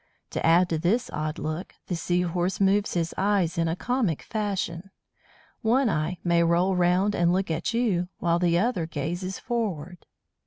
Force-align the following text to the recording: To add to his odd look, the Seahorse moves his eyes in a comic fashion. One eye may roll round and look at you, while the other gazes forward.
To 0.31 0.43
add 0.43 0.67
to 0.69 0.79
his 0.79 1.11
odd 1.13 1.37
look, 1.37 1.75
the 1.85 1.95
Seahorse 1.95 2.59
moves 2.59 2.95
his 2.95 3.13
eyes 3.19 3.55
in 3.59 3.67
a 3.67 3.75
comic 3.75 4.23
fashion. 4.23 4.89
One 5.61 5.89
eye 5.91 6.17
may 6.23 6.41
roll 6.41 6.75
round 6.75 7.13
and 7.13 7.31
look 7.31 7.51
at 7.51 7.71
you, 7.71 8.07
while 8.17 8.39
the 8.39 8.57
other 8.57 8.87
gazes 8.87 9.37
forward. 9.37 10.07